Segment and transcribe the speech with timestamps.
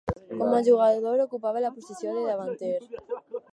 [0.37, 2.75] Com a jugador ocupava la posició de davanter.